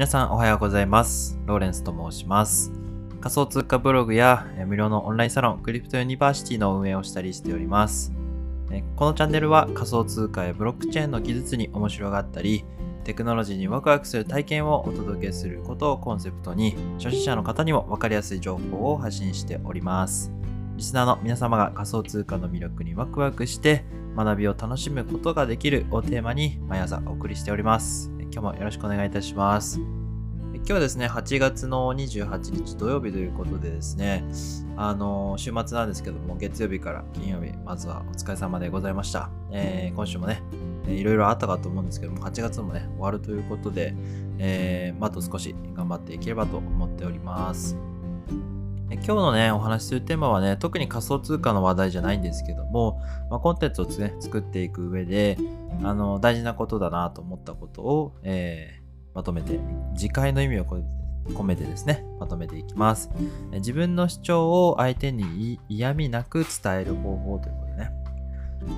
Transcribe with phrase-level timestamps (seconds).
[0.00, 1.38] 皆さんおはようございます。
[1.44, 2.72] ローレンスと申します。
[3.20, 8.10] 仮想通貨ブログや無料のオンラインサロンクリプトユニバーシティの運営をしたりしております。
[8.96, 12.64] このチャンネルは仮想通貨やブロックチェーンの技術に面白がったり、
[13.04, 20.32] テクノロジーにワクワクする体験をお届けすることをコンセプトに、初心者の方にも分かりやすい情報を発信しております。
[20.78, 23.84] リスナーの皆様が仮想通貨の魅力にワクワクして
[24.16, 28.09] 学びを楽しむことができるをテーマに毎朝お送りしております。
[28.32, 29.80] 今日もよろしくお願いいたします。
[30.54, 34.24] 今日はですね、8月の28日土曜日ということでですね、
[34.76, 39.30] あの週末なんですけども、月曜日から金曜日、まずはお疲れ様でございました。
[39.50, 40.42] えー今週もね、
[40.86, 43.94] いろいろあったかと思うんですけども、8月もね、終わるということで、
[44.38, 47.76] えーまあと少し頑張っていければと思っております。
[48.94, 55.38] 今日のね、お話しするテーマはね、特に仮想通貨の話題じゃないんですけども、まあ、コンテンツを、ね、作っていく上で、
[55.82, 58.80] あの、大事なことだなと思ったことを、えー
[59.14, 59.58] まとめて、
[59.96, 63.10] 次回の意味を込めてですね、まとめていきます。
[63.52, 67.92] 自分の主張を相手に嫌味なく伝える方法ということでね。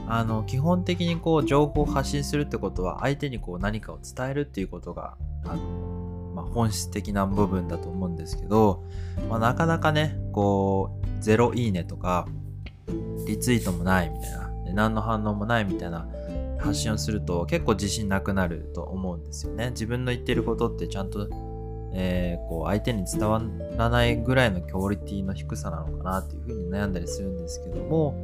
[0.09, 5.92] あの、基本的にこう、情報を発信するってことは、相手にこう、何かを伝えるっていうことが、あの、
[6.43, 8.85] まあ、本質的な部分だと思うんですけど、
[9.29, 12.27] まあ、なかなかね、こう、ゼロいいねとか、
[13.27, 16.09] リツイートもないみたいな、何の反応もないみたいな
[16.59, 19.71] 発信をすると結構自信なくなると思うんですよね。
[19.71, 21.29] 自分の言ってることってちゃんと、
[21.93, 23.43] えーこう相手に伝わ
[23.77, 28.15] らないぐらいのクオリティの低さなのかなっていうふうに悩んだりするんですけども、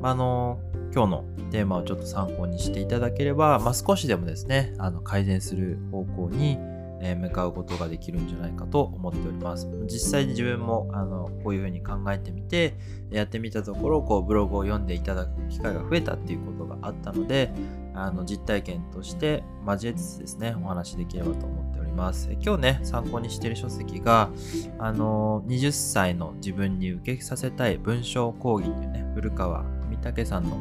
[0.00, 0.60] まあの
[0.94, 6.58] 今日のテーマをちょっと参考にしていただければ、まあ、少しでもですねあの改善する方向に、
[7.00, 9.68] えー向かうことができるんじゃないかと思っております。
[9.84, 12.74] 実際に自分もあのこういうふうに考えてみて
[13.10, 17.52] やってみたところこうブログを読んでいただく機会が増えたっていうことがあったので
[17.94, 22.30] あの実体験として交えつつですねお話しできればと思っております。
[22.40, 24.30] 今日ね参考にしている書籍が
[24.78, 30.56] あの20歳の自分に受けさせたい文章講義というね古川文武さんの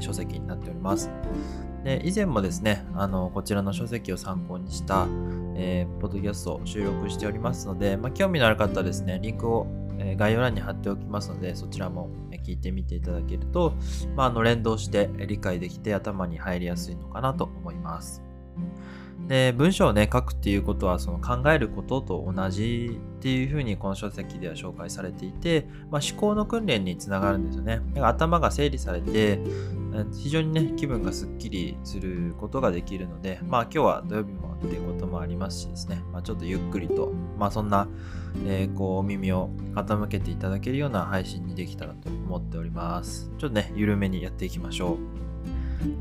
[0.00, 1.10] 書籍になっております。
[1.84, 5.06] で以前もですねあのこちらの書籍を参考にした、
[5.56, 9.66] えーポッドキャストを収録しておりますので、まあ、興味のある方はですねリンクを、
[9.98, 12.10] えー概要欄に貼っておきますのでそちらも
[12.42, 13.74] 聞いてみていただけると、
[14.16, 18.22] まあ、あの連動して理解できて頭に入りやすいのかなと思います。
[19.28, 27.80] で文章をね書くっていうことはその考えることと同じっていうふうにこの書籍では紹介されていて、まあ、思考の訓練につながるんですよね。
[27.94, 29.38] だから頭が整理されて
[30.12, 37.88] 非常にね気分がすっきりすることができるのでまあ今日は土曜日もっていうこともありますしですね、まあ、ちょっとゆっくりとまあそんな、
[38.46, 43.30] えーこうお耳を傾けていただけるような配信にできたらと思っております。
[43.38, 45.31] ちょっとね緩めにやっていきましょう。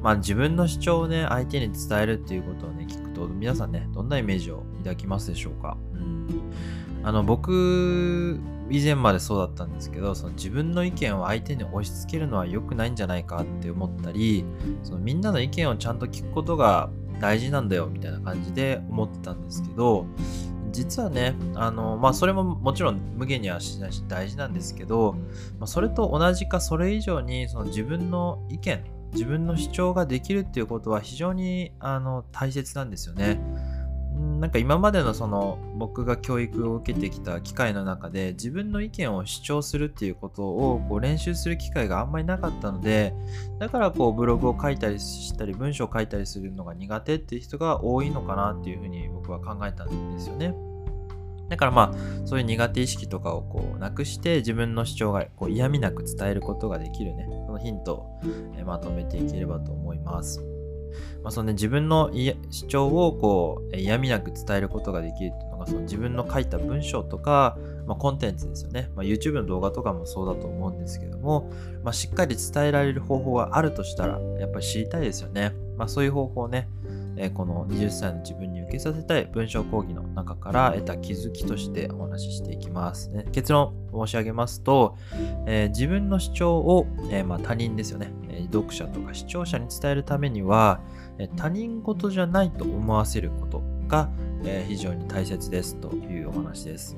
[0.01, 5.77] まあ自分の主張をね、相手に伝えるっていうことをね、聞くと、皆さんね、どんなイメージを抱きますでしょうか？
[5.93, 6.27] うん。
[7.03, 8.39] あの、僕、
[8.69, 14.45] 以前までそうだったんですけど、その自分の意見を相手に押し付けるのは良くないんじゃないかって思ったり、
[14.83, 16.89] そのみんなの意見をちゃんと聞くことが
[17.19, 20.05] 大事なんだよ、みたいな感じで思ってたんですけど、
[20.71, 25.15] 実はね、あの、まあ、それももちろん無限にはしないし大事なんですけど、
[25.59, 28.81] まあ、それと同じかそれ以上にその自分の意見
[29.13, 33.39] 自分の主張ができるっていうことは非常にあの大切なんですよね。
[34.39, 43.13] なんか今までのその僕が教育を受けてきた機会の中で自分の意見を主張するっていうことをこう練習する機会があんまりなかったので
[43.59, 50.70] だからこうブログを書いたりしたり文章を書いたりするのが苦手っていう人が多いのかなっていうふうに僕は考えたんですよね。
[51.51, 58.19] だからまあそういう苦手意識とかをこうなくして自分の主張がこう嫌味なく伝えることができるねそのヒントを
[58.65, 60.41] まとめていければと思います。
[61.23, 62.09] まあそのね、自分の
[62.49, 71.51] 主張をこう嫌味なく伝えることができるっていうのがその自分の書いた文章とか、まあ、コンテンツですよね、まあ、YouTube の動画とかもそうだと思うんですけども、
[71.83, 75.53] まあ、しっかり伝えられる方法があるとしたらやっぱり知りたいですよね。
[75.77, 76.67] まあ、そういう方法をね
[77.23, 83.11] えこの20歳の自分に受けさせたい文章講義の中から得た気づきとしてお話ししていきます。
[83.11, 84.97] ね結論申し上げますと、
[85.45, 90.81] え自分の主張を、えまあ、他人ですよね、え読者とか視聴者に伝えるためには、
[91.19, 94.09] え他人事じゃないと思わせることが、
[94.43, 96.97] え非常に大切ですというお話です。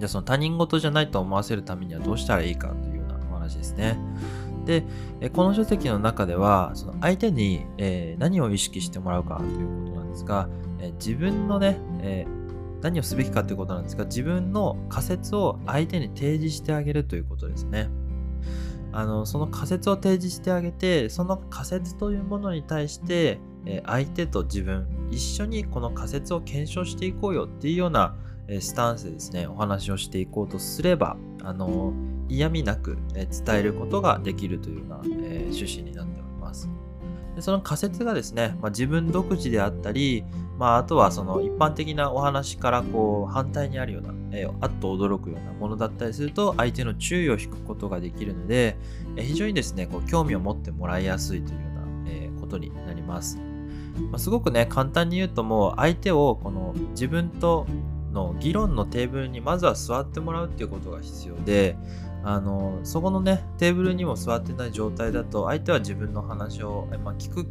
[0.00, 3.96] じゃあその他人事じゃないと思わせるためにはどうしたらいいかというようなお話ですね。
[4.64, 4.84] で、
[5.32, 10.48] この書籍の中では、その相手に、え何を意識してもらうかということなんですが、
[10.80, 12.26] え自分のね、え
[12.80, 17.88] 何をすべきかということなんですが、自分の仮説を相手に提示してあげるということですね。
[18.94, 28.16] あのその仮説を提示してあげてその仮説というものに対して、え相手と自分一緒にこの仮説を検証していこうよっていうような
[28.60, 31.92] スタンスでですね、お話をしていこうとすれば、あの、
[32.28, 36.68] 嫌味なく伝えることができるというような、えー、趣旨になっております。
[37.34, 40.24] でその仮説がですね、まあ、自分独自であったり、
[40.58, 48.76] まあ、あとはその一般的なお話からこう反対にあるような、えー、あっと驚くようなものだったりすると相手の注意を引くことができるので、
[49.16, 53.38] えー、非常にですねこう興味を持ってもらいやすいというような、えー、ことになります。
[54.10, 57.66] まあ、すごくね簡単に言うともう相手をこの自分と
[58.12, 61.76] の議論のテーブルにまずは座ってもらうっていうことが必要で
[62.24, 67.46] あのそこのねテーブルにも座ってない状態だと相手は自分の話を、まあ、聞く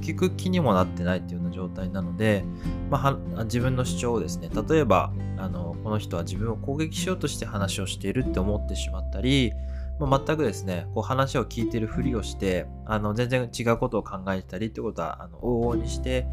[0.00, 2.44] 聞く気にもなってないっていうような状態なので、
[2.90, 9.52] まあ、自分の主張をですね例えばあのこの人は自分を攻撃しようとして話をしているって思ってしまったり、
[9.98, 16.26] まあ、全くですねこう話を聞いてるふりをしてあの全然違うことを考えたりってことはあの往々にして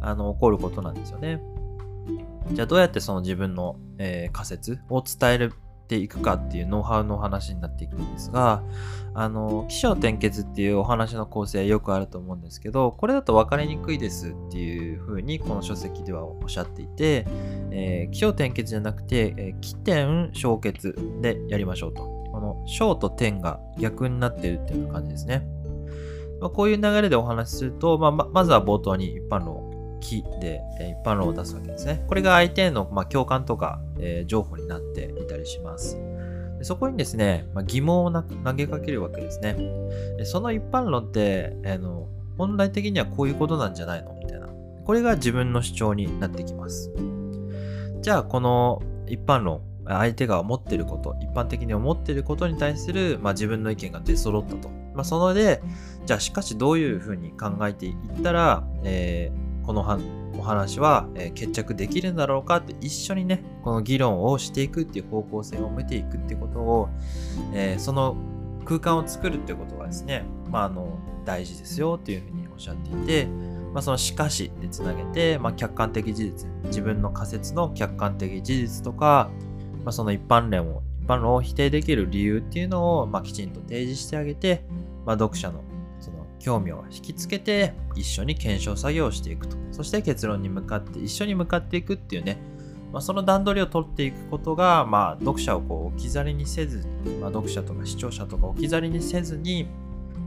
[0.00, 1.40] あの起こることなんですよね。
[2.52, 5.52] じゃあどうやってその自分の、えー、仮説を伝える
[5.90, 8.62] ていくかっていうノウハウの話になっていくんですが、
[9.12, 17.26] あの、起承転結っていうお話の構成よくあると思うんですけど、これだと分かりにくいですっていうふうにこの書籍ではおっしゃっていて、
[17.72, 22.02] えー、起承転結じゃなくて、えー、起点小結でやりましょうと。
[22.30, 25.44] この小と点が逆になってるっていうような感じですね。
[26.40, 29.69] まあ、こういう流れでお話しすると、まあ、まずは冒頭に一般論
[30.00, 32.04] 木で、えー、一般論を出すわけですね。
[32.08, 35.98] これが相手への、まあ、共感とか、えー、情報になっていたりします。
[36.58, 38.22] でそこにですね、まあ、疑問を投
[38.54, 39.56] げかけるわけですね。
[40.18, 44.14] でその一般論って、えー、の、本来的にはこういうことなんじゃないの？
[44.14, 44.48] みたいな。
[44.84, 46.90] これが自分の主張になってきます。
[48.00, 54.70] じゃあ、この一般論、相手が思っていること、一般的に思っていることに対する、まあ、自分の意見が出揃ったと。
[54.94, 55.62] まあ、そので、
[56.06, 59.86] じゃあしかしどういうふうに考えていったら、えー、この
[60.38, 66.88] お話は、決着できるんだろうかって一緒にね、この議論をしていくっていう方向性を見ていくってことを、
[67.54, 68.16] え、その
[68.64, 73.26] 空間を作るってことがですね、まあ、あの、大事ですよっていうふうにおっしゃっていて、
[73.72, 79.30] まあ、そのしかしでつなげて、まあ、客観的事実、自分の仮説の客観的事実とか、
[79.84, 84.64] まあ、その一般論を、一般論を否定できる理由っていうのを、まあ、きちんと提示してあげて、
[85.06, 85.62] まあ、読者の
[86.40, 89.56] 興味を引きつけて一緒に検証作業をしていくと。
[89.70, 92.38] そして結論に向かって一緒に向かっていくっていうね、
[92.92, 96.84] まあ、その段取りを取っていくことが、まあ、読者をこう置き去りにせず、
[97.20, 99.68] まあ、読者とか視聴者とか置き去りにせずに、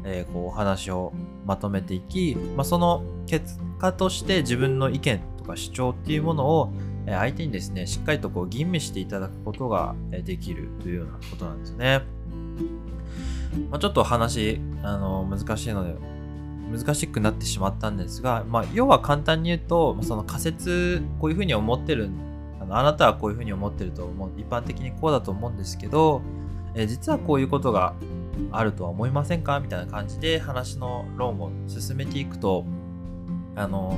[0.06, 1.12] えー、こうお話を
[1.46, 6.72] まとめていき、まあ、その結果として自分の意見とか主張っていうものを
[7.06, 9.94] 相手にですね、しっかりとこう吟味していただくことが
[10.24, 12.02] できるというようなことなんですね。
[13.70, 15.96] まあ、ちょっと話、あの、難しいので、
[16.72, 22.10] 難しくなってしまったんですが、まあ、要は簡単に言うと、その仮説、こういうふうに思ってる、
[22.60, 26.22] あのあなたはこういうふうに思ってると思う、一般的にこうだと思うんですけど、
[26.76, 27.94] え実はこういうことが
[28.52, 29.60] あるとは思いませんか？
[29.60, 32.66] みたいな感じで話の論を進めていくと、
[33.56, 33.98] あの、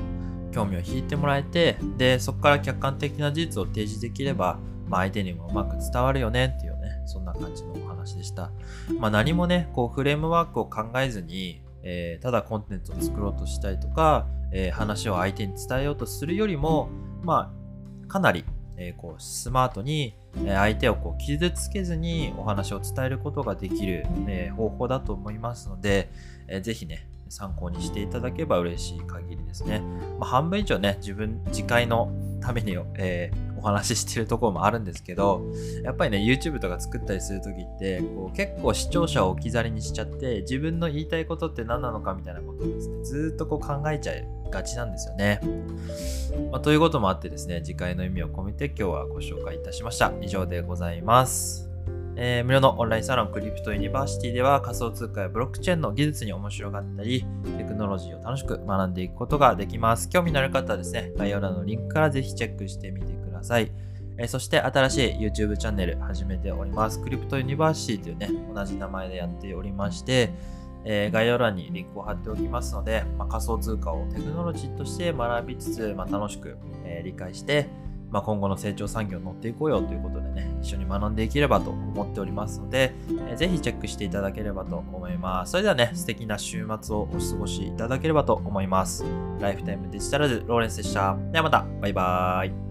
[0.56, 4.57] 興味を引いてもらえて、で、そこから客観的な事実を提示できれば、
[4.88, 8.52] まあ、相手にもうまく伝わるよねっていうね、そんな感じのお話でした。
[8.98, 16.89] まあ、何もね、こうフレームワークを考えずに、えー、ただコンテンツを作ろうとしたりとか、えー、話を相手に伝えようとするよりも、
[17.24, 17.51] ま
[18.06, 18.46] あ、かなり、
[18.77, 20.15] えー、こうスマートに
[20.48, 26.10] 相手をこう傷つけずにお話を伝えることができる、え方法だと思いますので、
[26.48, 29.82] えー、ぜひね、参考にしていただければ嬉しい限りですね。
[30.20, 35.41] まあ、半分以上ね、自分、自戒のために、えー、お話ししてるところもあるんですけど、
[35.84, 45.41] やっぱりね、YouTube とか作ったりするときって、こう結構視聴者を置き去りにしちゃって、自分の言いたいことって何なのかみたいなことをですね、ずっとこう考えちゃいがちなんですよね。
[46.51, 50.13] まあ、ということもあってですね、自戒の意味を込めて今日はご紹介いたしました。
[50.22, 51.64] 以上でございます。
[52.17, 57.25] えー、無料のオンラインサロンクリプトユニバーシティでは仮想通貨やブロックチェーンの技術に面白がったり、
[57.57, 60.10] テクノロジーを楽しく学んでいくことができます。
[60.10, 63.72] 興味のある方はですね、概要欄のリンクからぜひチェックしてみてください。
[64.17, 67.01] えー、そして新しい YouTube チャンネル始めております。
[67.01, 70.31] クリプトユニバーシティというね、同じ名前でやっておりまして、
[70.86, 77.67] えー、概要欄にリンクを貼っておきますので、まあ、仮想通貨をテクノロジーとして学びつつ、まあ、楽しく、え理解して、
[78.12, 82.93] まあ、今後の成長産業に乗っていこうよということでね、一緒に学んでいければと思っておりますので、
[83.29, 85.51] えー、ぜひチェックしていただければと思います。
[85.51, 89.03] それではね、素敵な週末をお過ごしいただければと思います。
[89.39, 91.17] ライフタイムデジタルズローレンスでした。
[91.31, 92.64] ではまた、バイバーイ。